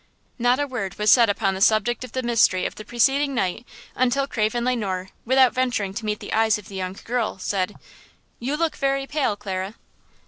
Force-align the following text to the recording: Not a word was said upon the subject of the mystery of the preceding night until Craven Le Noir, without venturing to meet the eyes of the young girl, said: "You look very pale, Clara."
Not 0.39 0.59
a 0.59 0.65
word 0.65 0.97
was 0.97 1.11
said 1.11 1.29
upon 1.29 1.53
the 1.53 1.61
subject 1.61 2.03
of 2.03 2.13
the 2.13 2.23
mystery 2.23 2.65
of 2.65 2.73
the 2.73 2.83
preceding 2.83 3.35
night 3.35 3.67
until 3.93 4.25
Craven 4.25 4.65
Le 4.65 4.75
Noir, 4.75 5.09
without 5.25 5.53
venturing 5.53 5.93
to 5.93 6.05
meet 6.05 6.19
the 6.19 6.33
eyes 6.33 6.57
of 6.57 6.69
the 6.69 6.75
young 6.75 6.97
girl, 7.03 7.37
said: 7.37 7.75
"You 8.39 8.57
look 8.57 8.75
very 8.75 9.05
pale, 9.05 9.35
Clara." 9.35 9.75